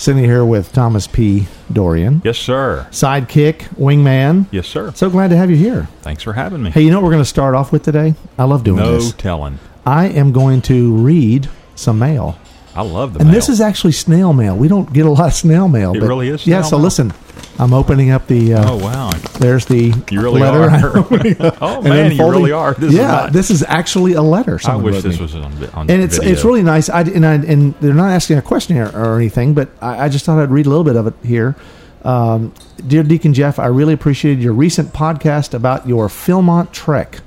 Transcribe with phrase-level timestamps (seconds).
[0.00, 1.46] Sitting here with Thomas P.
[1.70, 2.86] Dorian, Yes, sir.
[2.90, 4.46] sidekick, wingman.
[4.50, 4.92] Yes, sir.
[4.94, 5.88] So glad to have you here.
[6.00, 6.70] Thanks for having me.
[6.70, 8.14] Hey, you know what we're going to start off with today?
[8.38, 9.10] I love doing no this.
[9.12, 9.58] No telling.
[9.84, 12.38] I am going to read some mail.
[12.74, 13.34] I love the And mail.
[13.34, 14.56] this is actually snail mail.
[14.56, 15.94] We don't get a lot of snail mail.
[15.94, 16.84] It but- really is Yeah, so mail?
[16.84, 17.12] listen,
[17.60, 18.54] I'm opening up the.
[18.54, 19.10] Uh, Oh wow!
[19.38, 20.70] There's the You really letter.
[20.70, 21.56] are.
[21.60, 22.72] oh man, you really are.
[22.72, 24.58] This yeah, is this is actually a letter.
[24.64, 25.22] I wish this me.
[25.22, 26.32] was on, on and it's video.
[26.32, 26.88] it's really nice.
[26.88, 30.08] I and I and they're not asking a question here or anything, but I, I
[30.08, 31.54] just thought I'd read a little bit of it here.
[32.02, 32.54] Um,
[32.86, 37.20] Dear Deacon Jeff, I really appreciated your recent podcast about your Philmont trek.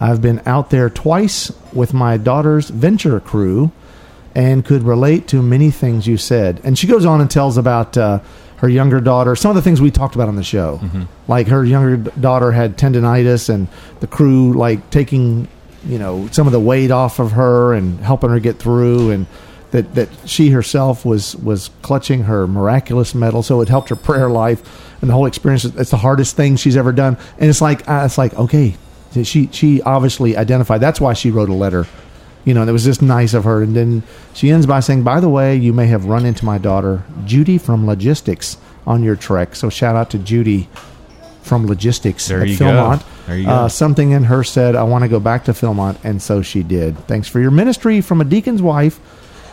[0.00, 3.72] I've been out there twice with my daughter's venture crew,
[4.34, 6.62] and could relate to many things you said.
[6.64, 8.20] And she goes on and tells about uh,
[8.64, 10.80] her younger daughter, some of the things we talked about on the show.
[11.28, 13.68] Like her younger daughter had tendonitis, and
[14.00, 15.48] the crew like taking
[15.86, 19.26] you know some of the weight off of her and helping her get through, and
[19.72, 24.30] that that she herself was was clutching her miraculous medal, so it helped her prayer
[24.30, 24.62] life
[25.02, 25.66] and the whole experience.
[25.66, 28.76] It's the hardest thing she's ever done, and it's like uh, it's like okay,
[29.24, 30.80] she she obviously identified.
[30.80, 31.86] That's why she wrote a letter
[32.44, 33.62] you know, it was just nice of her.
[33.62, 34.02] And then
[34.34, 37.58] she ends by saying, "By the way, you may have run into my daughter Judy
[37.58, 38.56] from Logistics
[38.86, 39.56] on your trek.
[39.56, 40.68] So shout out to Judy
[41.42, 42.98] from Logistics There at you go.
[43.26, 43.68] There you Uh, go.
[43.68, 46.98] something in her said, "I want to go back to Philmont," and so she did.
[47.06, 48.98] Thanks for your ministry from a deacon's wife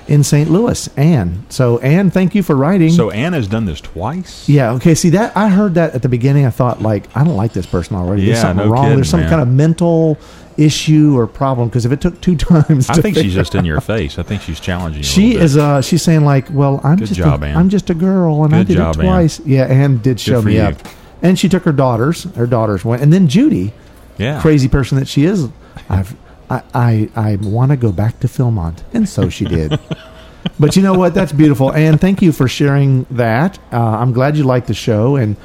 [0.08, 0.50] in St.
[0.52, 1.44] Louis, Anne.
[1.50, 2.89] So Anne, thank you for writing.
[2.92, 4.44] So Anne has done this twice.
[4.50, 4.72] Yeah.
[4.72, 4.95] Okay.
[4.95, 6.45] See that I heard that at the beginning.
[6.45, 8.25] I thought like I don't like this person already.
[8.25, 8.84] There's Yeah, something no wrong.
[8.86, 9.30] kidding, There's some man.
[9.30, 10.17] kind of mental
[10.57, 13.81] issue or problem because if it took two times, I think she's just in your
[13.94, 14.17] face.
[14.19, 15.03] I think she's challenging you.
[15.03, 15.57] she is.
[15.57, 17.19] Uh, she's saying like, well, I'm Good just.
[17.19, 17.57] job, a, Ann.
[17.57, 19.06] I'm just a girl, and I did job, it Ann.
[19.06, 19.40] twice.
[19.41, 20.61] Yeah, Anne did show me you.
[20.61, 20.75] up,
[21.22, 22.23] and she took her daughters.
[22.35, 23.73] Her daughters went, and then Judy,
[24.17, 24.41] Yeah.
[24.41, 25.47] crazy person that she is.
[25.90, 26.16] I've.
[26.50, 28.84] I, I, I want to go back to Philmont.
[28.94, 29.79] And so she did.
[30.59, 31.13] but you know what?
[31.13, 31.72] That's beautiful.
[31.72, 33.57] And thank you for sharing that.
[33.72, 35.16] Uh, I'm glad you liked the show.
[35.16, 35.38] And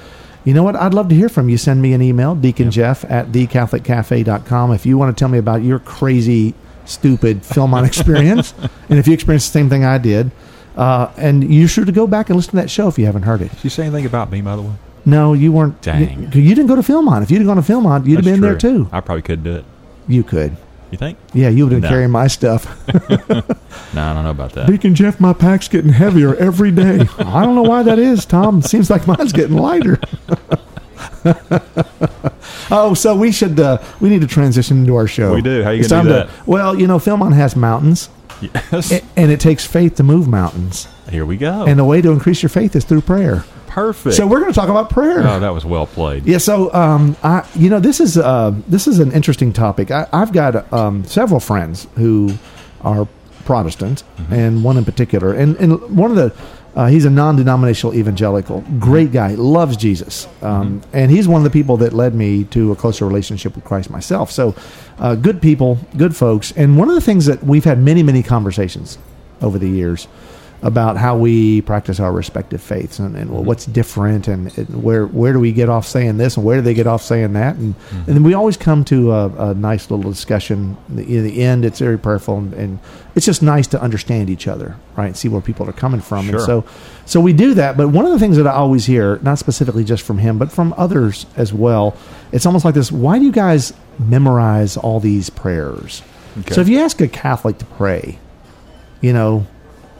[0.46, 0.76] you know what?
[0.76, 1.58] I'd love to hear from you.
[1.58, 5.78] Send me an email, deaconjeff at thecatholiccafe.com, if you want to tell me about your
[5.80, 6.54] crazy,
[6.86, 8.54] stupid Philmont experience.
[8.88, 10.30] and if you experienced the same thing I did.
[10.76, 13.22] Uh, and you're sure to go back and listen to that show if you haven't
[13.22, 13.50] heard it.
[13.50, 14.72] Did you say anything about me, by the way?
[15.06, 15.80] No, you weren't.
[15.82, 16.30] Dang.
[16.32, 17.22] You, you didn't go to Philmont.
[17.22, 18.88] If you'd have gone to Philmont, you'd have That's been there too.
[18.92, 19.64] I probably could do it.
[20.08, 20.56] You could.
[20.90, 21.18] You think?
[21.34, 21.94] Yeah, you would have been No.
[21.94, 22.66] carrying my stuff.
[23.94, 24.66] No, I don't know about that.
[24.66, 27.00] Deacon Jeff, my pack's getting heavier every day.
[27.18, 28.60] I don't know why that is, Tom.
[28.60, 29.98] Seems like mine's getting lighter.
[32.70, 35.32] oh, so we should uh, we need to transition into our show.
[35.34, 35.62] We do.
[35.62, 38.10] How you It's gonna do time to- well, you know, Philmont has mountains,
[38.40, 38.92] Yes.
[38.92, 40.88] a- and it takes faith to move mountains.
[41.10, 41.64] Here we go.
[41.64, 43.44] And the way to increase your faith is through prayer.
[43.76, 44.16] Perfect.
[44.16, 45.18] So we're going to talk about prayer.
[45.18, 46.24] oh, that was well played.
[46.24, 49.90] Yeah, so um, I, you know, this is uh, this is an interesting topic.
[49.90, 52.38] I, I've got um, several friends who
[52.80, 53.06] are
[53.44, 56.34] Protestant, and one in particular, and and one of the
[56.74, 61.50] uh, he's a non-denominational evangelical, great guy, loves Jesus, um, and he's one of the
[61.50, 64.30] people that led me to a closer relationship with Christ myself.
[64.30, 64.54] So,
[64.98, 68.22] uh, good people, good folks, and one of the things that we've had many many
[68.22, 68.96] conversations
[69.42, 70.08] over the years
[70.62, 73.44] about how we practice our respective faiths and, and mm-hmm.
[73.44, 76.62] what's different and, and where where do we get off saying this and where do
[76.62, 77.56] they get off saying that?
[77.56, 77.96] And mm-hmm.
[77.96, 81.42] and then we always come to a, a nice little discussion in the, in the
[81.42, 81.64] end.
[81.64, 82.78] It's very prayerful and, and
[83.14, 86.28] it's just nice to understand each other right and see where people are coming from.
[86.30, 86.64] And so
[87.04, 87.76] so we do that.
[87.76, 90.50] But one of the things that I always hear not specifically just from him but
[90.50, 91.96] from others as well
[92.32, 96.02] it's almost like this why do you guys memorize all these prayers?
[96.38, 96.54] Okay.
[96.54, 98.18] so if you ask a Catholic to pray
[99.00, 99.46] you know,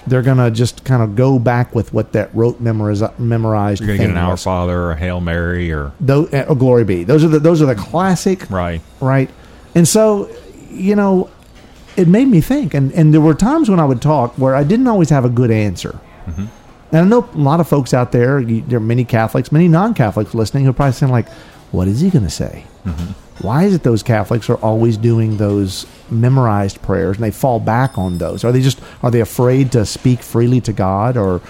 [0.06, 3.80] they're gonna just kind of go back with what that rote memoriz- memorized.
[3.80, 4.44] You're gonna get thing an Our was.
[4.44, 7.04] Father or a Hail Mary or Tho- uh, oh, glory be.
[7.04, 8.80] Those are the those are the classic, right.
[9.00, 9.30] right?
[9.74, 10.30] And so,
[10.70, 11.28] you know,
[11.96, 14.64] it made me think, and and there were times when I would talk where I
[14.64, 15.98] didn't always have a good answer.
[16.26, 16.46] Mm-hmm.
[16.92, 18.42] And I know a lot of folks out there.
[18.42, 21.28] There are many Catholics, many non-Catholics listening who are probably saying like,
[21.72, 23.12] "What is he going to say?" Mm-hmm.
[23.40, 27.98] Why is it those Catholics are always doing those memorized prayers and they fall back
[27.98, 28.44] on those?
[28.44, 31.40] Are they just are they afraid to speak freely to God, or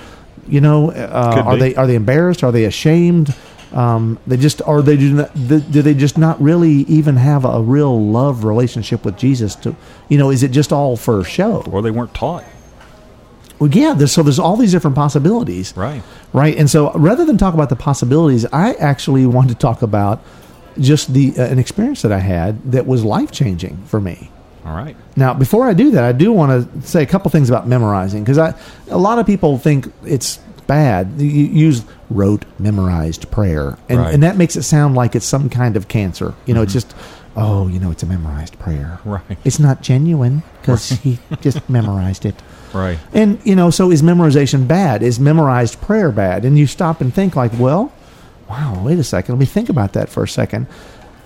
[0.48, 2.42] you know, uh, are they are they embarrassed?
[2.42, 3.34] Are they ashamed?
[3.72, 7.60] Um, they just are they do not, do they just not really even have a
[7.60, 9.54] real love relationship with Jesus?
[9.56, 9.76] To
[10.08, 11.62] you know, is it just all for show?
[11.70, 12.44] Or they weren't taught.
[13.58, 13.94] Well, yeah.
[13.94, 16.02] There's, so there's all these different possibilities, Right.
[16.34, 16.54] right?
[16.58, 20.22] And so rather than talk about the possibilities, I actually want to talk about
[20.81, 24.31] just the uh, an experience that I had that was life changing for me.
[24.64, 24.96] All right.
[25.14, 26.50] Now, before I do that, I do want
[26.82, 28.55] to say a couple things about memorizing because I
[28.90, 31.12] a lot of people think it's bad.
[31.19, 34.12] You use rote, memorized prayer, and Right.
[34.14, 36.34] and that makes it sound like it's some kind of cancer.
[36.46, 36.94] You know, it's just
[37.38, 38.99] oh, you know, it's a memorized prayer.
[39.05, 39.38] Right.
[39.44, 42.34] It's not genuine because he just memorized it.
[42.72, 42.99] Right.
[43.12, 45.02] And you know, so is memorization bad?
[45.02, 46.44] Is memorized prayer bad?
[46.44, 47.93] And you stop and think like, well,
[48.48, 49.34] wow, wait a second.
[49.34, 50.66] Let me think about that for a second.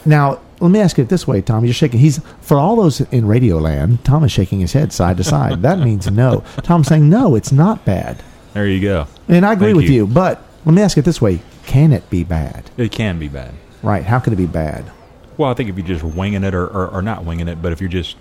[0.05, 1.65] Now, let me ask it this way, Tom.
[1.65, 2.01] You're shaking.
[2.01, 4.05] He's for all those in Radio Land.
[4.05, 5.63] Tom is shaking his head side to side.
[5.63, 6.43] That means no.
[6.63, 7.35] Tom's saying no.
[7.35, 8.23] It's not bad.
[8.55, 9.07] There you go.
[9.29, 9.93] And I agree Thank with you.
[9.93, 10.07] you.
[10.07, 12.71] But let me ask it this way: Can it be bad?
[12.77, 13.55] It can be bad.
[13.83, 14.03] Right?
[14.05, 14.91] How can it be bad?
[15.37, 17.73] Well, I think if you're just winging it, or, or, or not winging it, but
[17.73, 18.17] if you're just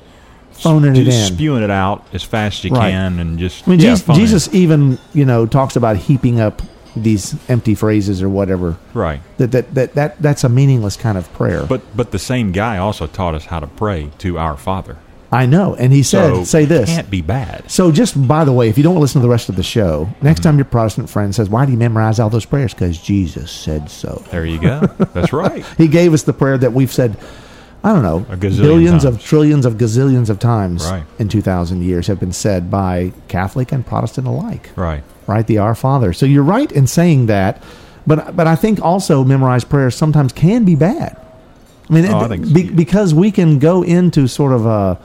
[0.51, 1.35] Phoning it just in.
[1.35, 2.91] spewing it out as fast as you Right.
[2.91, 4.15] can, and just I mean, yeah, Jesus.
[4.15, 6.61] Jesus even you know talks about heaping up
[6.95, 8.77] these empty phrases or whatever.
[8.93, 9.21] right?
[9.37, 11.65] That that that, that that's a meaningless kind of prayer.
[11.65, 14.97] But but the same guy also taught us how to pray to our Father.
[15.31, 17.69] I know, and he said, so "Say this." can't be bad.
[17.69, 20.05] So, just by the way, if you don't listen to the rest of the show,
[20.05, 20.25] Mm-hmm.
[20.25, 23.51] next time your Protestant friend says, "Why do you memorize all those prayers?" Because Jesus
[23.51, 24.23] said so.
[24.31, 24.79] There you go.
[25.13, 25.63] That's right.
[25.77, 27.15] He gave us the prayer that we've said.
[27.83, 31.03] I don't know, billions of trillions of gazillions of times Right.
[31.17, 34.71] in two thousand years have been said by Catholic and Protestant alike.
[34.75, 35.03] Right.
[35.27, 35.47] right?
[35.47, 36.11] The Our Father.
[36.13, 37.63] So you're right in saying that,
[38.05, 41.15] but but I think also memorized prayers sometimes can be bad.
[41.89, 42.53] I mean, Oh, I it- think so.
[42.53, 44.95] be, because we can go into sort of uh,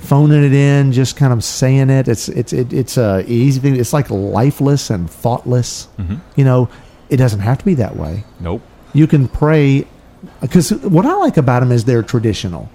[0.00, 2.08] phoning it in, just kind of saying it.
[2.08, 3.76] It's it's it, it's a easy thing.
[3.76, 5.86] It's like lifeless and thoughtless.
[5.98, 6.16] Mm-hmm.
[6.34, 6.68] You know,
[7.10, 8.24] it doesn't have to be that way.
[8.40, 8.62] Nope.
[8.94, 9.86] You can pray
[10.40, 12.68] because what I like about them is they're traditional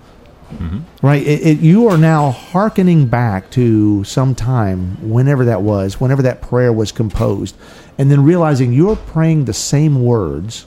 [0.52, 0.80] Mm-hmm.
[1.08, 1.26] right?
[1.26, 6.42] It, it, you are now hearkening back to some time, whenever that was, whenever that
[6.42, 7.56] prayer was composed,
[7.98, 10.66] and then realizing you're praying the same words,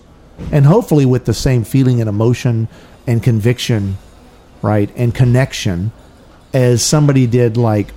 [0.51, 2.67] and hopefully with the same feeling and emotion
[3.07, 3.99] and conviction,
[4.63, 5.93] right, and connection,
[6.55, 7.89] as somebody did like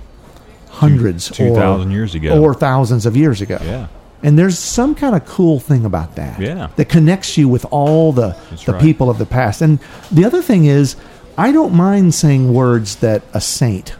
[0.68, 2.38] hundreds, Two or- thousand years ago.
[2.42, 3.56] or thousands of years ago.
[3.62, 3.86] yeah.
[4.22, 6.40] And there's some kind of cool thing about that.
[6.40, 6.68] Yeah.
[6.76, 8.82] That connects you with all the, That's the right.
[8.82, 9.62] people of the past.
[9.62, 9.78] And
[10.10, 10.96] the other thing is,
[11.36, 13.94] I don't mind saying words that a saint,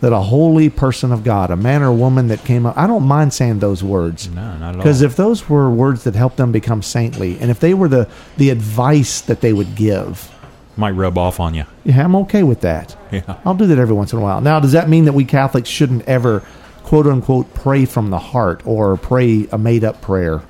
[0.00, 3.04] that a holy person of God, a man or woman that came up, I don't
[3.06, 4.28] mind saying those words.
[4.28, 4.72] No, not at all.
[4.78, 8.08] Because if those were words that helped them become saintly, and if they were the,
[8.36, 10.32] the advice that they would give,
[10.76, 11.64] might rub off on you.
[11.84, 12.96] yeah, I'm okay with that.
[13.12, 13.38] Yeah.
[13.44, 14.40] I'll do that every once in a while.
[14.40, 16.42] Now, does that mean that we Catholics shouldn't ever,
[16.86, 20.42] quote unquote, pray from the heart or pray a made up prayer?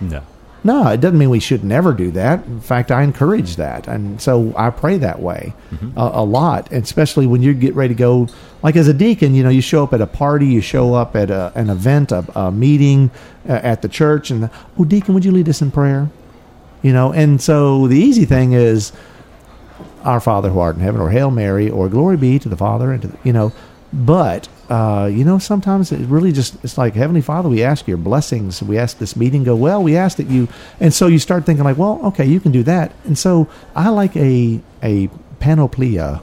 [0.00, 0.22] No.
[0.62, 2.44] No, it doesn't mean we should never do that.
[2.44, 5.54] In fact, I encourage that, and so I pray that way
[5.96, 8.28] a, a lot, and especially when you get ready to go.
[8.62, 11.16] Like as a deacon, you know, you show up at a party, you show up
[11.16, 13.10] at a, an event, a, a meeting
[13.48, 16.10] uh, at the church, and oh, deacon, would you lead us in prayer?
[16.82, 18.92] You know, and so the easy thing is,
[20.04, 22.92] Our Father who art in heaven, or Hail Mary, or Glory be to the Father,
[22.92, 23.50] and to the, you know,
[23.94, 27.96] but uh, you know, sometimes it really just it's like Heavenly Father, we ask your
[27.96, 28.62] blessings.
[28.62, 29.82] We ask this meeting go well.
[29.82, 30.46] We ask that you,
[30.78, 32.92] and so you start thinking like, well, okay, you can do that.
[33.04, 36.22] And so I like a a panoplia,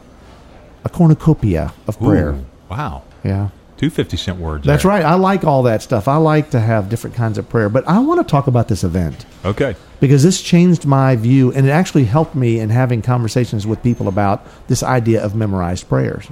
[0.86, 2.32] a cornucopia of prayer.
[2.32, 3.04] Ooh, wow.
[3.24, 3.50] Yeah.
[3.78, 4.66] Two 50 cent words.
[4.66, 4.90] That's there.
[4.92, 5.04] right.
[5.06, 6.08] I like all that stuff.
[6.08, 8.84] I like to have different kinds of prayer, but I want to talk about this
[8.84, 9.76] event Okay.
[10.00, 14.08] because this changed my view and it actually helped me in having conversations with people
[14.08, 16.26] about this idea of memorized prayers.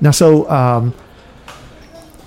[0.00, 0.94] Now, so um,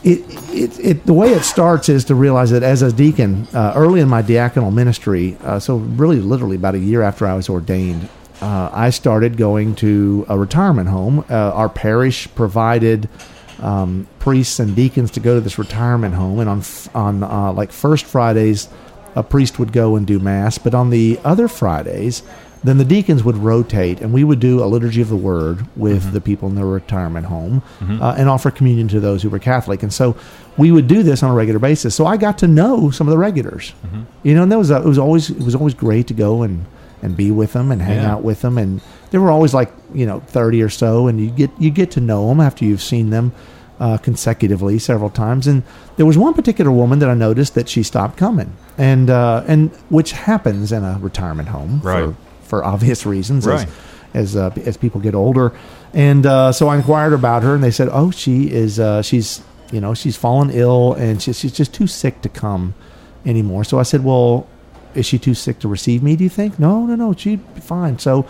[0.03, 3.74] it, it, it, the way it starts is to realize that as a deacon, uh,
[3.75, 7.50] early in my diaconal ministry, uh, so really literally about a year after I was
[7.50, 8.10] ordained,
[8.41, 11.24] uh, I started going to a retirement home.
[11.29, 13.08] Uh, our parish provided
[13.60, 16.63] um, priests and deacons to go to this retirement home, and on
[16.96, 18.67] on uh, like first Fridays,
[19.15, 22.24] a priest would go and do mass, but on the other Fridays,
[22.63, 26.11] then the deacons would rotate, and we would do a liturgy of the word with
[26.13, 29.81] the people in the retirement home, uh, and offer communion to those who were Catholic.
[29.83, 30.15] And so
[30.57, 31.95] we would do this on a regular basis.
[31.95, 33.73] So I got to know some of the regulars,
[34.23, 36.43] you know, and that was a, it was always it was always great to go
[36.43, 36.65] and
[37.03, 38.11] and be with them and hang Yeah.
[38.13, 41.31] out with them, and there were always like you know thirty or so, and you
[41.31, 43.31] get you get to know them after you've seen them.
[43.79, 45.63] Uh, consecutively several times, and
[45.97, 49.71] there was one particular woman that I noticed that she stopped coming, and uh, and
[49.89, 52.03] which happens in a retirement home Right.
[52.03, 52.15] for
[52.51, 53.67] for obvious reasons Right.
[54.13, 55.53] as as uh, as people get older.
[55.93, 59.41] And uh, so I inquired about her, and they said, "Oh, she is uh, she's
[59.72, 62.74] you know she's fallen ill, and she's she's just too sick to come
[63.25, 64.46] anymore." So I said, "Well,
[64.96, 66.15] is she too sick to receive me?
[66.17, 68.00] Do you think?" No, no, no, she'd be fine.
[68.00, 68.25] So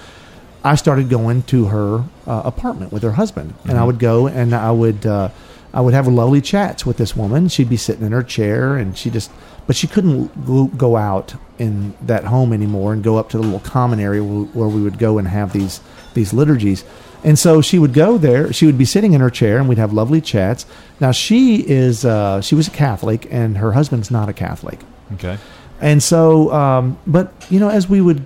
[0.64, 4.54] I started going to her uh, apartment with her husband, and I would go and
[4.54, 5.30] I would uh,
[5.74, 7.48] I would have lovely chats with this woman.
[7.50, 9.32] She'd be sitting in her chair, and she just
[9.68, 13.60] but she couldn't go, out in that home anymore and go up to the little
[13.60, 15.80] common area where, where we would go and have these
[16.14, 16.84] these liturgies.
[17.24, 18.52] And so she would go there.
[18.52, 20.66] She would be sitting in her chair, and we'd have lovely chats.
[21.00, 24.80] Now she is uh, she was a Catholic, and her husband's not a Catholic.
[25.14, 25.38] Okay.
[25.80, 28.24] And so, um, but you know, as we would,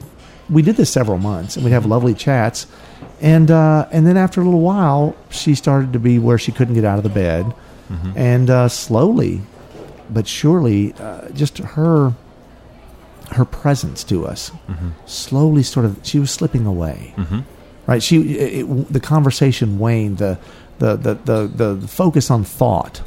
[0.49, 2.67] we did this several months, and we'd have lovely chats,
[3.21, 6.73] and uh, and then after a little while, she started to be where she couldn't
[6.73, 7.53] get out of the bed,
[8.15, 9.41] and uh, slowly,
[10.09, 12.13] but surely, uh, just her
[13.31, 14.51] her presence to us
[15.07, 17.13] slowly sort of she was slipping away.
[17.87, 18.01] Right?
[18.03, 20.37] She it, it- the conversation waned the
[20.79, 23.01] the the the, the focus on thought.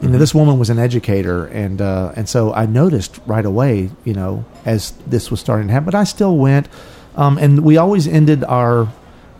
[0.00, 3.90] You know this woman was an educator and uh, and so I noticed right away
[4.04, 6.68] you know as this was starting to happen but I still went
[7.14, 8.88] um, and we always ended our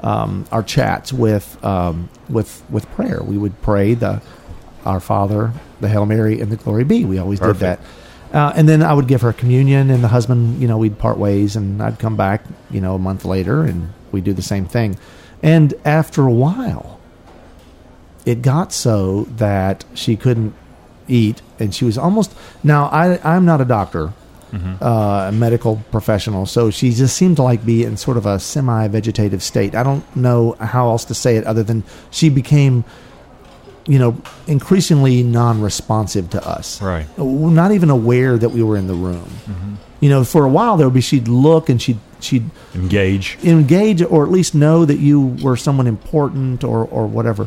[0.02, 3.22] um, our chats with um, with with prayer.
[3.24, 4.22] We would pray the
[4.84, 7.58] our Father the Hail Mary and the Glory Be we always Perfect.
[7.60, 7.80] did that
[8.32, 11.18] uh, and then I would give her communion, and the husband, you know, we'd part
[11.18, 14.64] ways, and I'd come back, you know, a month later, and we'd do the same
[14.64, 14.96] thing.
[15.42, 16.98] And after a while,
[18.24, 20.54] it got so that she couldn't
[21.08, 22.32] eat, and she was almost.
[22.64, 24.14] Now, I, I'm not a doctor,
[24.80, 28.38] uh, a medical professional, so she just seemed to like be in sort of a
[28.38, 29.74] semi-vegetative state.
[29.74, 32.84] I don't know how else to say it other than she became,
[33.86, 37.06] you know, increasingly non-responsive to us Right.
[37.18, 39.28] not even aware that we were in the room.
[40.00, 43.36] You know, for a while there would be she'd look and she'd she'd Engage.
[43.44, 47.46] engage or at least know that you were someone important or or whatever.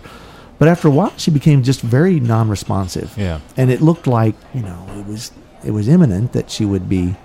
[0.58, 3.14] But after a while, she became just very non-responsive.
[3.18, 3.40] Yeah.
[3.58, 5.32] and it looked like you know it was
[5.66, 7.16] it was imminent that she would be,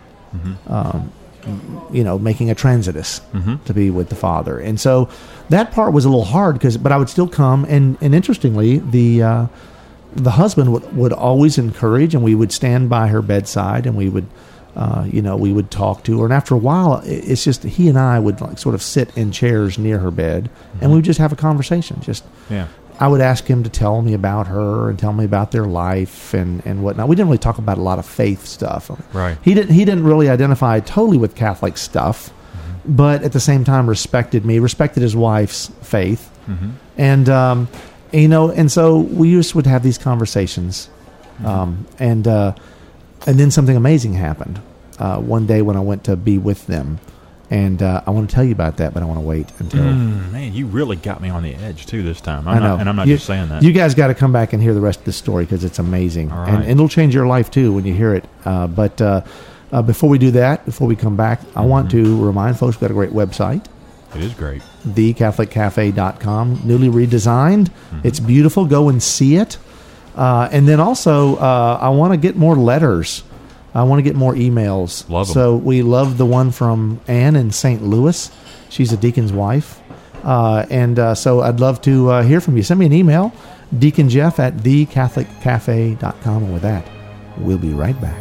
[0.66, 1.12] um,
[1.92, 3.20] you know, making a transitus
[3.64, 4.58] to be with the father.
[4.58, 5.08] And so
[5.48, 8.78] that part was a little hard because, but I would still come and and interestingly
[8.78, 9.22] the.
[9.22, 9.46] Uh,
[10.12, 14.08] the husband would, would always encourage and we would stand by her bedside and we
[14.08, 14.26] would
[14.74, 17.88] uh, you know we would talk to her and after a while it's just he
[17.88, 21.04] and i would like sort of sit in chairs near her bed and we would
[21.04, 22.66] just have a conversation just Yeah.
[23.00, 26.34] I would ask him to tell me about her and tell me about their life
[26.34, 27.08] and, and whatnot.
[27.08, 28.90] We didn't really talk about a lot of faith stuff.
[29.12, 29.36] Right.
[29.42, 32.32] he didn't he didn't really identify totally with catholic stuff
[32.84, 36.30] but at the same time respected me respected his wife's faith.
[36.96, 37.68] And um,
[38.12, 40.90] you know, and so we just would have these conversations,
[41.44, 42.54] um, and uh,
[43.26, 44.60] and then something amazing happened
[44.98, 46.98] uh, one day when I went to be with them,
[47.50, 49.82] and uh, I want to tell you about that, but I want to wait until.
[49.82, 52.46] Mm, man, you really got me on the edge too this time.
[52.46, 53.62] I'm I know, Not, and I'm not You- just saying that.
[53.62, 55.78] You guys got to come back and hear the rest of the story because it's
[55.80, 58.24] amazing, All and, and it'll change your life too when you hear it.
[58.44, 59.22] Uh, but uh,
[59.72, 62.04] uh, before we do that, before we come back, I want Mm-hmm.
[62.04, 63.64] to remind folks we've got a great website.
[64.14, 64.62] it is great.
[64.86, 67.70] thecatholiccafe.com, newly redesigned.
[68.04, 68.66] It's beautiful.
[68.66, 69.58] Go and see it.
[70.16, 73.22] Uh, and then also, uh, I want to get more letters.
[73.74, 75.08] I want to get more emails.
[75.08, 75.34] Love 'em.
[75.34, 77.82] So we love the one from Anne in St.
[77.84, 78.30] Louis.
[78.68, 79.80] She's a deacon's wife.
[80.24, 82.62] Uh, and uh, so I'd love to uh, hear from you.
[82.62, 83.32] Send me an email,
[83.74, 86.42] deaconjeff at thecatholiccafe.com.
[86.44, 86.84] And with that,
[87.38, 88.18] we'll be right back.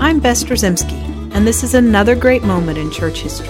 [0.00, 3.48] I'm Bess Drzymski, and this is another great moment in church history.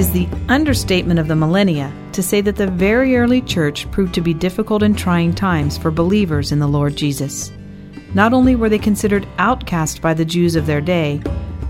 [0.00, 4.22] Is the understatement of the millennia to say that the very early church proved to
[4.22, 7.52] be difficult and trying times for believers in the Lord Jesus.
[8.14, 11.20] Not only were they considered outcast by the Jews of their day,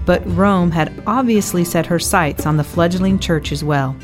[0.07, 3.97] but Rome had obviously set her sights on the fledgling church as well.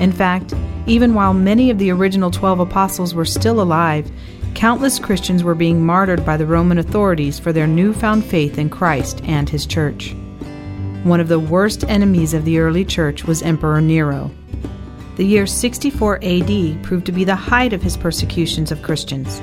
[0.00, 0.52] In fact,
[0.88, 4.10] even while many of the original 12 apostles were still alive,
[4.54, 9.22] countless Christians were being martyred by the Roman authorities for their newfound faith in Christ
[9.22, 10.16] and his church.
[11.04, 14.30] One of the worst enemies of the early church was Emperor Nero.
[15.16, 19.42] The year 64 AD proved to be the height of his persecutions of Christians.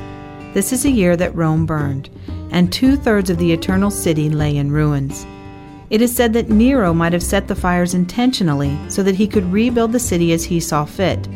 [0.54, 2.10] This is a year that Rome burned,
[2.52, 5.28] and two thirds of the eternal city lay in ruins.
[5.90, 9.52] It is said that Nero might have set the fires intentionally so that he could
[9.52, 11.28] rebuild the city as he saw fit,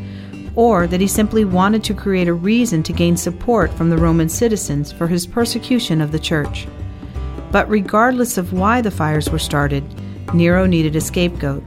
[0.55, 4.29] or that he simply wanted to create a reason to gain support from the Roman
[4.29, 6.65] citizens for his persecution of the church.
[7.51, 9.83] But regardless of why the fires were started,
[10.33, 11.63] Nero needed a scapegoat,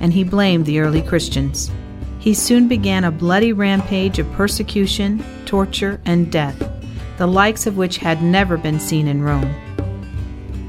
[0.00, 1.70] and he blamed the early Christians.
[2.18, 6.58] He soon began a bloody rampage of persecution, torture, and death,
[7.16, 9.54] the likes of which had never been seen in Rome.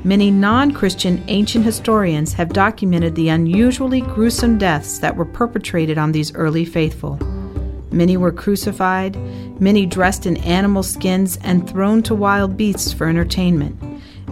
[0.04, 6.12] Many non Christian ancient historians have documented the unusually gruesome deaths that were perpetrated on
[6.12, 7.18] these early faithful.
[7.92, 9.18] Many were crucified,
[9.60, 13.76] many dressed in animal skins and thrown to wild beasts for entertainment,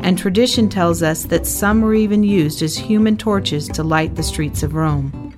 [0.02, 4.24] and tradition tells us that some were even used as human torches to light the
[4.24, 5.34] streets of Rome.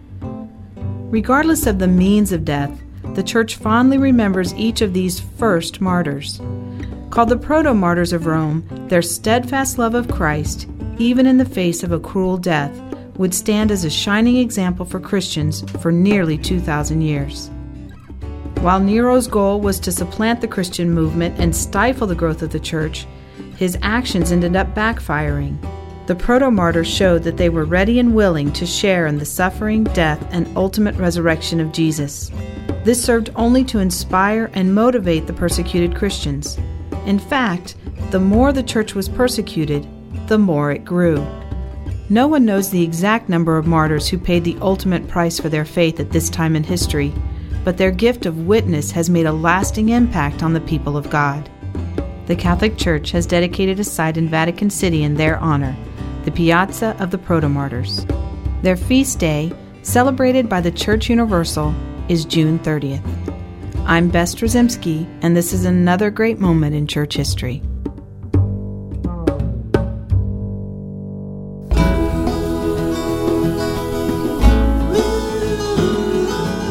[1.10, 2.72] Regardless of the means of death,
[3.16, 6.40] the Church fondly remembers each of these first martyrs.
[7.10, 10.68] Called the proto martyrs of Rome, their steadfast love of Christ,
[11.00, 12.72] even in the face of a cruel death,
[13.18, 17.50] would stand as a shining example for Christians for nearly 2,000 years.
[18.62, 22.60] While Nero's goal was to supplant the Christian movement and stifle the growth of the
[22.60, 23.08] church,
[23.60, 25.58] his actions ended up backfiring.
[26.08, 29.84] The proto martyrs showed that they were ready and willing to share in the suffering,
[29.84, 32.32] death, and ultimate resurrection of Jesus.
[32.86, 36.58] This served only to inspire and motivate the persecuted Christians.
[37.06, 37.76] In fact,
[38.12, 39.86] the more the church was persecuted,
[40.30, 41.18] the more it grew.
[42.08, 45.66] No one knows the exact number of martyrs who paid the ultimate price for their
[45.66, 47.14] faith at this time in history,
[47.66, 51.50] but their gift of witness has made a lasting impact on the people of God
[52.30, 55.76] the Catholic Church has dedicated a site in Vatican City in their honor,
[56.26, 58.06] the Piazza of the Protomartyrs.
[58.62, 61.74] Their feast day, celebrated by the Church Universal,
[62.08, 63.02] is June 30th.
[63.88, 67.64] I'm Bess Drzymski, and this is another great moment in church history.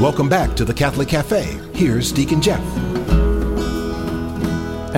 [0.00, 1.58] Welcome back to the Catholic Cafe.
[1.74, 2.87] Here's Deacon Jeff.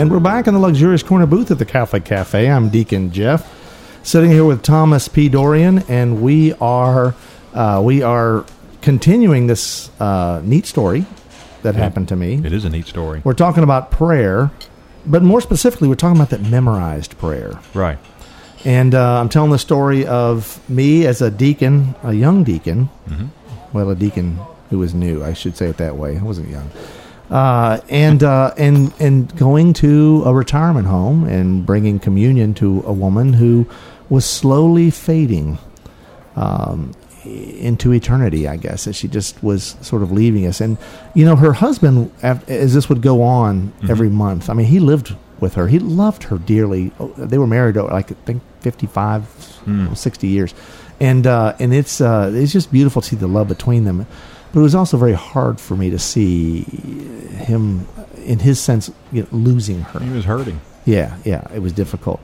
[0.01, 2.51] And we're back in the luxurious corner booth at the Catholic Cafe.
[2.51, 3.47] I'm Deacon Jeff,
[4.03, 5.29] sitting here with Thomas P.
[5.29, 7.15] Dorian, and we are
[7.53, 8.47] uh, we are
[8.81, 11.05] continuing this uh, neat story
[11.61, 11.83] that Yeah.
[11.83, 12.41] happened to me.
[12.43, 13.21] It is a neat story.
[13.25, 14.51] We're talking about prayer,
[15.05, 17.61] but more specifically, we're talking about that memorized prayer.
[17.75, 17.99] Right.
[18.65, 22.89] And uh, I'm telling the story of me as a deacon, a young deacon.
[23.75, 24.39] Well, a deacon
[24.71, 26.17] who was new, I should say it that way.
[26.17, 26.71] I wasn't young.
[27.31, 32.93] Uh, and uh, and and going to a retirement home and bringing communion to a
[32.93, 33.67] woman who
[34.09, 35.57] was slowly fading
[36.35, 36.93] um,
[37.25, 38.49] into eternity.
[38.49, 40.61] I guess as she just was sort of leaving us.
[40.61, 40.77] And
[41.15, 44.51] you know, her husband, as this would go on every month.
[44.51, 45.69] I mean, he lived with her.
[45.69, 46.91] He loved her dearly.
[46.99, 49.59] Oh, They were married uh, like I think 55,
[49.95, 50.53] 60 years,
[50.99, 54.07] and uh, and it's uh, it's just beautiful to see the love between them.
[54.53, 57.87] But it was also very hard for me to see him,
[58.25, 60.01] in his sense, you know, losing her.
[60.01, 60.61] He was hurting.
[60.85, 62.21] Yeah, yeah, it was difficult.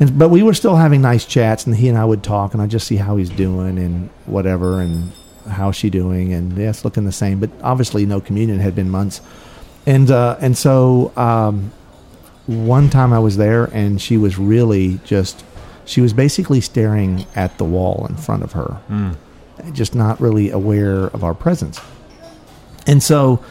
[0.00, 2.62] And, but we were still having nice chats, and he and I would talk, and
[2.62, 5.12] I just see how he's doing and whatever, and
[5.48, 7.40] how's she doing, and yeah, it's looking the same.
[7.40, 9.20] But obviously, no communion had been months,
[9.86, 11.72] and uh, and so um,
[12.46, 15.44] one time I was there, and she was really just
[15.84, 18.80] she was basically staring at the wall in front of her,
[19.72, 21.80] just not really aware of our presence.
[22.86, 23.42] And so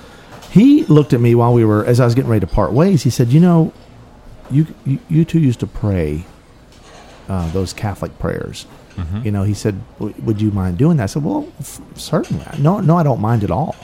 [0.49, 3.03] he looked at me while we were, as I was getting ready to part ways.
[3.03, 3.73] He said, "You know,
[4.49, 6.25] you you, you two used to pray
[7.29, 8.65] uh, those Catholic prayers.
[9.23, 12.45] You know." He said, "Would you mind doing that?" I said, "Well, f- certainly.
[12.57, 13.75] No, no, I don't mind at all.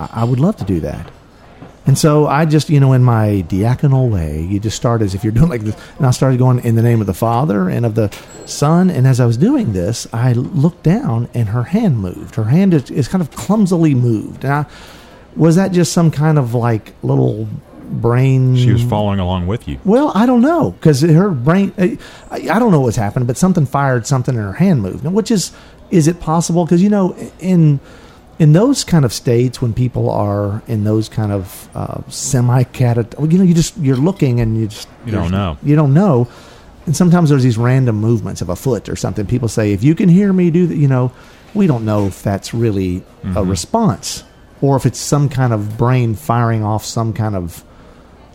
[0.00, 1.10] I, I would love to do that."
[1.88, 5.24] And so I just, you know, in my diaconal way, you just start as if
[5.24, 5.74] you're doing like this.
[5.96, 8.90] And I started going in the name of the Father and of the Son.
[8.90, 12.34] And as I was doing this, I looked down and her hand moved.
[12.34, 14.44] Her hand is, is kind of clumsily moved.
[14.44, 14.66] And I,
[15.34, 17.48] was that just some kind of like little
[17.84, 18.54] brain?
[18.54, 19.80] She was following along with you.
[19.86, 21.72] Well, I don't know because her brain.
[21.78, 21.96] I,
[22.30, 25.04] I don't know what's happened, but something fired something and her hand moved.
[25.04, 25.52] Now, which is
[25.90, 26.66] is it possible?
[26.66, 27.80] Because you know, in
[28.38, 33.32] in those kind of states when people are in those kind of uh, semi catat,
[33.32, 35.56] you know, you just you're looking and you just You don't know.
[35.62, 36.28] You don't know.
[36.86, 39.26] And sometimes there's these random movements of a foot or something.
[39.26, 41.12] People say, if you can hear me do that, you know,
[41.52, 43.50] we don't know if that's really a mm-hmm.
[43.50, 44.24] response
[44.62, 47.64] or if it's some kind of brain firing off some kind of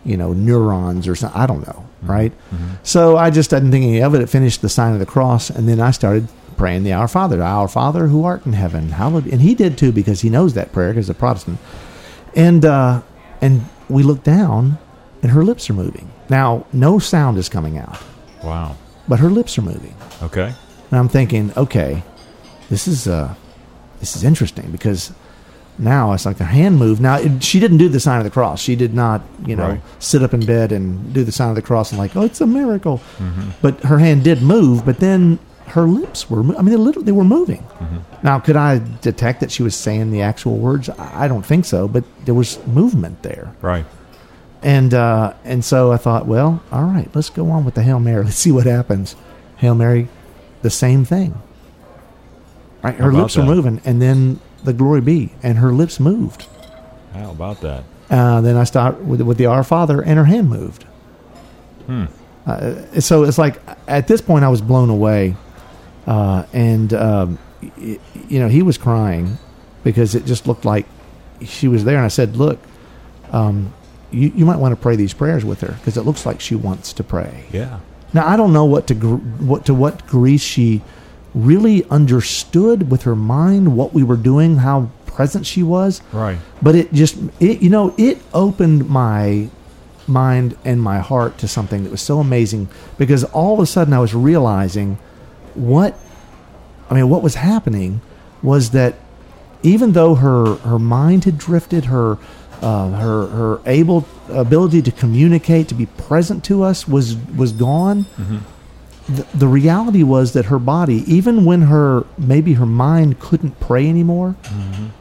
[0.04, 1.40] you know, neurons or something.
[1.40, 2.10] I don't know, mm-hmm.
[2.10, 2.32] right?
[2.32, 2.74] Mm-hmm.
[2.82, 4.20] So I just didn't think any of it.
[4.20, 7.42] It finished the sign of the cross, and then I started praying the Our Father,
[7.42, 9.26] Our Father who art in heaven, hallowed.
[9.26, 11.58] And he did too because he knows that prayer because he's a Protestant.
[12.34, 13.02] And uh,
[13.40, 14.78] and we look down,
[15.22, 16.10] and her lips are moving.
[16.28, 17.98] Now, no sound is coming out,
[18.42, 18.76] Wow.
[19.06, 19.94] but her lips are moving.
[20.22, 20.52] Okay.
[20.90, 22.02] And I'm thinking, okay,
[22.70, 23.34] this is uh,
[24.00, 25.12] this is interesting because
[25.78, 27.00] now it's like her hand moved.
[27.02, 28.60] Now it, she didn't do the sign of the cross.
[28.60, 29.80] She did not, you know, Right.
[29.98, 32.40] sit up in bed and do the sign of the cross and like, oh, it's
[32.40, 33.00] a miracle.
[33.60, 34.84] But her hand did move.
[34.86, 36.40] But then her lips were.
[36.40, 37.66] I mean, they literally they were moving.
[38.22, 40.88] Now, could I detect that she was saying the actual words?
[40.90, 41.88] I don't think so.
[41.88, 43.54] But there was movement there.
[43.60, 43.84] Right.
[44.62, 48.00] And uh, and so I thought, well, all right, let's go on with the Hail
[48.00, 48.24] Mary.
[48.24, 49.14] Let's see what happens.
[49.56, 50.08] Hail Mary,
[50.62, 51.40] the same thing.
[52.82, 56.46] Right, her lips were moving, and then the glory be, and her lips moved.
[57.12, 57.84] How about that?
[58.10, 60.84] Uh, then I started with, with the Our Father, and her hand moved.
[61.86, 62.06] Hmm.
[62.46, 65.36] Uh, so it's like at this point I was blown away,
[66.06, 69.38] uh, and um, y- you know he was crying
[69.82, 70.86] because it just looked like
[71.44, 72.58] she was there, and I said, "Look,
[73.32, 73.72] um,
[74.10, 76.54] you you might want to pray these prayers with her because it looks like she
[76.54, 77.80] wants to pray." Yeah.
[78.12, 80.82] Now I don't know what to gr- what to what degree she
[81.34, 86.00] really understood with her mind what we were doing, how present she was.
[86.12, 86.38] Right.
[86.62, 89.48] But it just it you know it opened my
[90.06, 93.94] mind and my heart to something that was so amazing because all of a sudden
[93.94, 94.98] I was realizing
[95.54, 95.98] what
[96.90, 98.00] I mean what was happening
[98.42, 98.94] was that
[99.62, 102.18] even though her her mind had drifted her
[102.62, 108.06] uh, her her able ability to communicate to be present to us was was gone
[109.08, 113.88] the, the reality was that her body even when her maybe her mind couldn't pray
[113.88, 114.34] anymore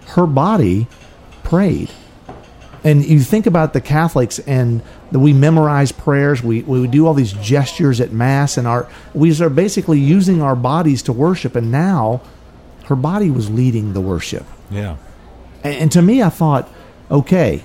[0.08, 0.88] her body
[1.44, 1.90] prayed
[2.84, 7.14] and you think about the Catholics and the, we memorize prayers, we, we do all
[7.14, 11.56] these gestures at Mass, and our we are basically using our bodies to worship.
[11.56, 12.22] And now,
[12.86, 14.46] her body was leading the worship.
[14.70, 14.98] Yeah.
[15.64, 16.70] And, and to me, I thought,
[17.10, 17.64] okay,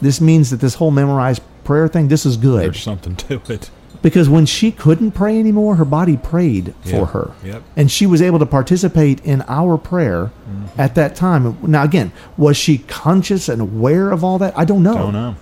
[0.00, 3.70] this means that this whole memorized prayer thing, this is good There's something to it.
[4.04, 7.32] Because when she couldn't pray anymore, her body prayed for her.
[7.42, 7.62] Yep.
[7.74, 10.78] And she was able to participate in our prayer Mm-hmm.
[10.80, 11.56] at that time.
[11.62, 14.56] Now, again, was she conscious and aware of all that?
[14.58, 14.94] I don't know.
[14.94, 15.36] Don't know.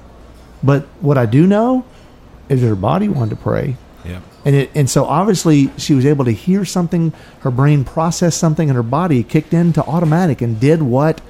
[0.63, 1.85] But what I do know
[2.49, 3.77] is that her body wanted to pray.
[4.05, 4.23] Yep.
[4.45, 8.71] And it, and so obviously she was able to hear something, her brain processed something,
[8.71, 11.21] and her body kicked into automatic and did what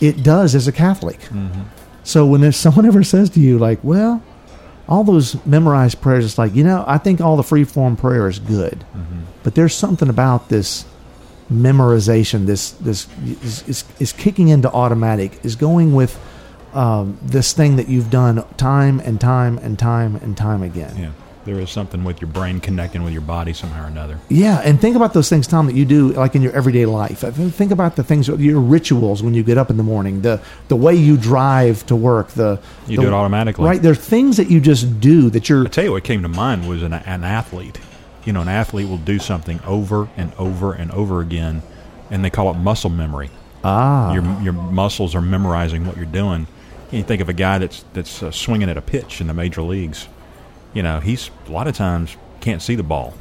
[0.00, 1.18] it does as a Catholic.
[2.04, 4.22] So when there's someone ever says to you like, "Well,
[4.88, 8.28] all those memorized prayers," it's like you know, I think all the free form prayer
[8.28, 8.84] is good,
[9.42, 10.84] but there's something about this
[11.52, 13.06] memorization, this this
[13.42, 16.18] is, is, is kicking into automatic, is going with
[16.74, 20.96] um, this thing that you've done time and time and time and time again.
[20.96, 21.10] Yeah.
[21.44, 24.16] There is something with your brain connecting with your body somehow or another.
[24.28, 27.18] Yeah, and think about those things, Tom, that you do like in your everyday life.
[27.20, 30.76] Think about the things, your rituals when you get up in the morning, the the
[30.76, 33.64] way you drive to work, the You the- do it automatically.
[33.64, 33.82] right?
[33.82, 35.64] There are things that you just do that you're.
[35.66, 37.80] I tell you what came to mind was an, an athlete.
[38.24, 41.62] You know, an athlete will do something over and over and over again,
[42.08, 43.30] and they call it muscle memory.
[43.64, 46.46] Ah, Your your muscles are memorizing what you're doing.
[46.92, 49.62] You think of a guy that's that's uh, swinging at a pitch in the major
[49.62, 50.06] leagues.
[50.74, 53.14] You know, he's a lot of times can't see the ball.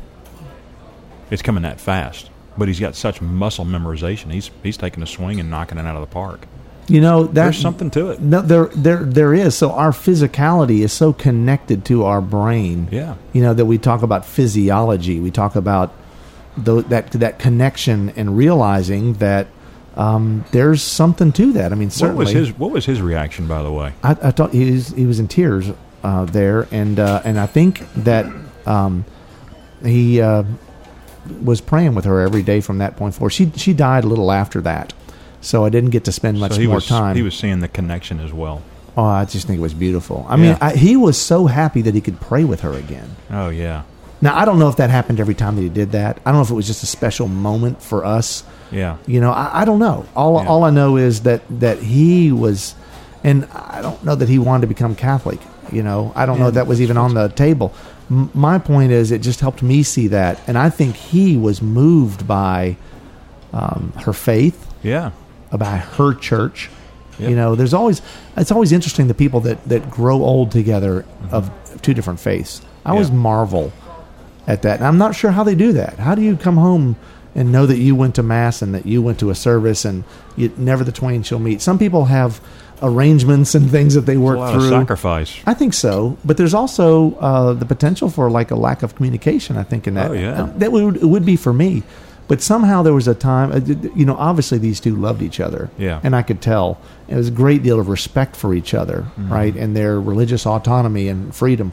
[1.29, 4.31] It's coming that fast, but he's got such muscle memorization.
[4.31, 6.45] He's he's taking a swing and knocking it out of the park.
[6.87, 8.19] you know that There's something to it.
[8.19, 9.55] No, there, there, there is.
[9.55, 12.87] So our physicality is so connected to our brain.
[12.91, 13.15] Yeah.
[13.33, 15.19] You know that we talk about physiology.
[15.19, 15.93] We talk about
[16.57, 19.47] tho- that that connection and realizing that
[19.95, 21.71] um, there's something to that.
[21.71, 22.25] I mean, What certainly.
[22.25, 23.93] was his What was his reaction, by the way?
[24.03, 25.69] I, I thought he was he was in tears
[26.03, 28.25] uh, there, and uh, and I think that
[28.65, 29.05] um,
[29.83, 30.43] he uh,
[31.43, 33.31] was praying with her every day from that point forward.
[33.31, 34.93] She she died a little after that,
[35.41, 37.15] so I didn't get to spend much so he more was time.
[37.15, 38.61] he was seeing the connection as well.
[38.97, 40.25] Oh, I just think it was beautiful.
[40.27, 43.15] I mean, I, he was so happy that he could pray with her again.
[43.29, 43.83] Oh yeah,
[44.19, 46.17] Now, I don't know if that happened every time that he did that.
[46.25, 48.43] I don't know if it was just a special moment for us.
[48.69, 48.97] yeah.
[49.07, 50.05] You know, I, I don't know.
[50.13, 50.49] All Yeah.
[50.49, 52.75] all I know is that that he was,
[53.23, 55.39] and I don't know that he wanted to become Catholic.
[55.71, 57.73] You know, I don't know if that was even on the table.
[58.09, 61.61] M- my point is, it just helped me see that, and I think he was
[61.61, 62.75] moved by
[63.53, 65.11] um, her faith Yeah.
[65.51, 66.69] about her church.
[67.19, 67.29] Yep.
[67.29, 68.01] You know, there's always
[68.37, 72.61] it's always interesting the people that that grow old together of two different faiths.
[72.85, 73.17] I always Mm-hmm.
[73.17, 73.71] Marvel
[74.47, 74.77] at that.
[74.79, 75.99] And I'm not sure how they do that.
[75.99, 76.95] How do you come home
[77.35, 80.03] and know that you went to mass and that you went to a service and
[80.35, 81.61] you, never the twain shall meet?
[81.61, 82.41] Some people have
[82.81, 84.63] arrangements and things that they work A lot through.
[84.63, 85.39] of sacrifice.
[85.45, 89.57] I think so, but there's also uh, the potential for like a lack of communication.
[89.57, 90.43] I think in that Oh, yeah.
[90.43, 91.83] Uh, that would it would be for me,
[92.27, 93.51] but somehow there was a time.
[93.51, 93.59] uh,
[93.95, 95.99] You know, obviously these two loved each other, Yeah.
[96.03, 99.33] and I could tell it was a great deal of respect for each other, Mm-hmm.
[99.33, 101.71] right, and their religious autonomy and freedom.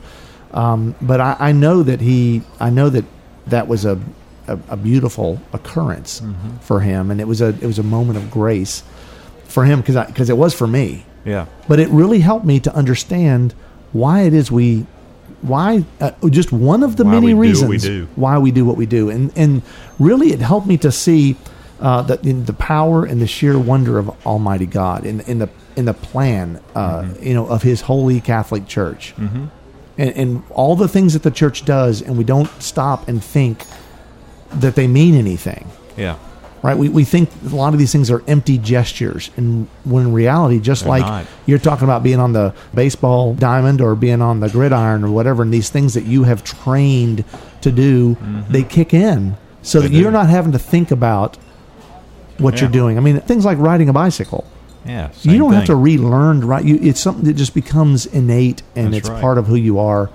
[0.52, 3.04] Um, but I, I know that he, I know that
[3.46, 3.98] that was a
[4.46, 6.56] a, a beautiful occurrence Mm-hmm.
[6.60, 8.82] for him, and it was a it was a moment of grace
[9.48, 11.46] for him because because it was for me Yeah.
[11.68, 13.54] but it really helped me to understand
[13.92, 14.86] why it is we
[15.42, 18.08] why uh, just one of the Why many we we reasons do.
[18.16, 19.62] why we do what we do and and
[19.98, 21.36] really it helped me to see
[21.80, 25.48] uh, that in the power and the sheer wonder of Almighty God in in the
[25.76, 27.22] in the plan uh, Mm-hmm.
[27.28, 29.44] you know of His holy Catholic Church mm-hmm.
[29.96, 33.64] and, and all the things that the Church does and we don't stop and think
[34.50, 35.64] that they mean anything
[35.96, 36.16] Yeah.
[36.62, 36.76] Right?
[36.76, 40.58] We, we think a lot of these things are empty gestures, and when in reality,
[40.60, 41.26] just They're like not.
[41.46, 45.42] you're talking about being on the baseball diamond or being on the gridiron or whatever,
[45.42, 47.24] and these things that you have trained
[47.60, 48.16] to do,
[48.48, 49.88] they kick in so Mm-hmm.
[49.88, 51.36] They that you're not having to think about
[52.38, 52.96] what you're doing.
[52.96, 54.46] I mean, things like riding a bicycle.
[54.86, 55.10] Yeah.
[55.22, 56.64] you don't have to relearn to ride.
[56.64, 59.20] You, it's something that just becomes innate and That's it's right.
[59.20, 60.08] part of who you are.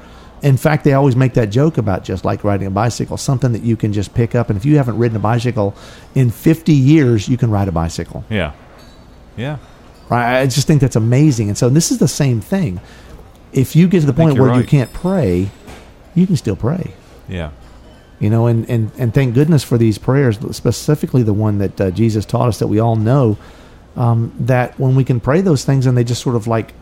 [0.43, 3.63] In fact, they always make that joke about just like riding a bicycle, something that
[3.63, 4.49] you can just pick up.
[4.49, 5.73] And if you haven't ridden a bicycle
[6.15, 8.25] in 50 years, you can ride a bicycle.
[8.29, 8.51] Yeah.
[9.37, 9.57] Yeah.
[10.09, 10.41] Right?
[10.41, 11.47] I just think that's amazing.
[11.47, 12.81] And so this is the same thing.
[13.53, 15.49] If you get to the point where you can't pray,
[16.13, 16.93] you can still pray.
[17.29, 17.51] Yeah.
[18.19, 21.91] You know, and, and, and thank goodness for these prayers, specifically the one that uh,
[21.91, 23.37] Jesus taught us that we all know.
[23.95, 26.73] Um, that when we can pray those things and they just sort of like,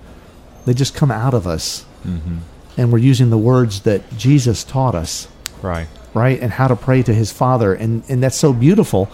[0.66, 1.86] they just come out of us.
[2.06, 2.38] Mm-hmm.
[2.78, 5.28] And we're using the words that Jesus taught us,
[5.62, 5.88] Right.
[6.14, 6.40] right?
[6.42, 7.74] And how to pray to his Father.
[7.74, 9.10] And, and that's so beautiful.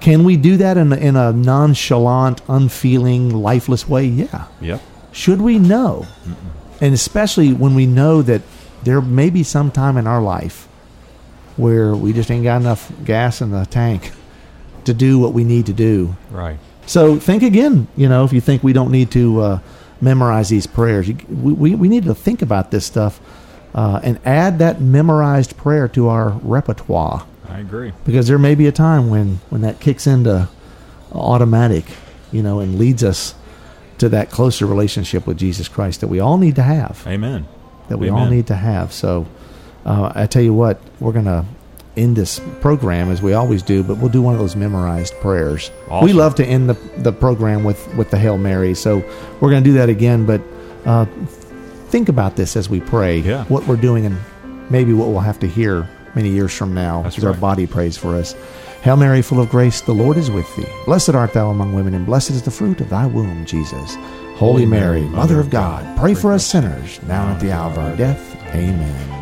[0.00, 4.04] Can we do that in, a- in a nonchalant, unfeeling, lifeless way?
[4.06, 4.46] Yeah.
[4.60, 4.80] Yep.
[5.12, 6.06] Should we know?
[6.80, 8.42] And especially when we know that
[8.82, 10.66] there may be some time in our life
[11.56, 14.10] where we just ain't got enough gas in the tank
[14.84, 16.16] to do what we need to do.
[16.30, 16.58] Right.
[16.86, 19.58] So think again, you know, if you think we don't need to uh,
[20.02, 23.20] memorize these prayers, you, we, we, we need to think about this stuff
[23.74, 27.92] uh, and add that memorized prayer to our repertoire I agree.
[28.04, 30.48] because there may be a time when, when that kicks into
[31.12, 31.84] automatic,
[32.32, 33.34] you know, and leads us
[33.98, 37.04] to that closer relationship with Jesus Christ that we all need to have.
[37.06, 37.46] Amen.
[37.88, 38.92] That we all need to have.
[38.92, 39.26] So
[39.84, 41.44] uh, I tell you what, we're going to
[41.96, 45.70] end this program as we always do, but we'll do one of those memorized prayers.
[46.02, 48.74] We love to end the, the program with, with the Hail Mary.
[48.74, 48.98] So
[49.40, 50.40] we're going to do that again, but
[50.86, 51.04] uh,
[51.88, 53.44] think about this as we pray, Yeah.
[53.44, 54.16] what we're doing and
[54.70, 57.96] maybe what we'll have to hear many years from now That's as our body prays
[57.96, 58.34] for us.
[58.82, 60.66] Hail Mary, full of grace, the Lord is with thee.
[60.86, 63.96] Blessed art thou among women, and blessed is the fruit of thy womb, Jesus.
[64.36, 67.78] Holy Mary, Mother of God, pray for us sinners, now and at the hour of
[67.78, 68.34] our death.
[68.48, 69.21] Amen.